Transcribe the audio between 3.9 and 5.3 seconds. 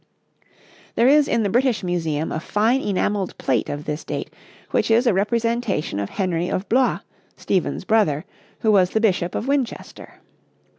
date which is a